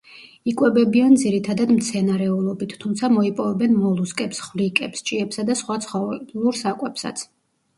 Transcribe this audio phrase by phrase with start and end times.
[0.51, 7.25] იკვებებიან ძირითადად მცენარეულობით, თუმცა მოიპოვებენ მოლუსკებს, ხვლიკებს, ჭიებსა და სხვა ცხოველურ საკვებსაც.